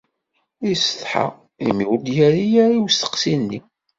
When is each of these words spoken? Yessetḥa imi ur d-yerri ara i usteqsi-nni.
Yessetḥa 0.67 1.25
imi 1.67 1.85
ur 1.91 1.99
d-yerri 2.01 2.45
ara 2.65 2.75
i 2.77 2.83
usteqsi-nni. 2.85 3.59